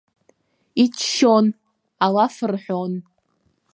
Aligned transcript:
Иччон, 0.83 1.45
алаф 2.05 2.35
рҳәон. 2.51 2.93